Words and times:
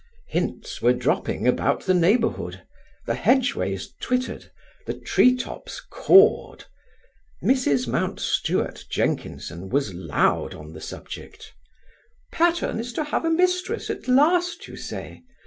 Hints 0.29 0.81
were 0.81 0.93
dropping 0.93 1.47
about 1.47 1.81
the 1.81 1.93
neighbourhood; 1.93 2.63
the 3.05 3.13
hedgeways 3.13 3.93
twittered, 3.99 4.49
the 4.87 4.95
tree 4.95 5.35
tops 5.35 5.79
cawed. 5.79 6.65
Mrs. 7.43 7.87
Mountstuart 7.87 8.85
Jenkinson 8.89 9.69
was 9.69 9.93
loud 9.93 10.55
on 10.55 10.73
the 10.73 10.81
subject: 10.81 11.53
"Patterne 12.31 12.79
is 12.79 12.93
to 12.93 13.03
have 13.03 13.25
a 13.25 13.29
mistress 13.29 13.91
at 13.91 14.07
last, 14.07 14.67
you 14.67 14.75
say? 14.75 15.21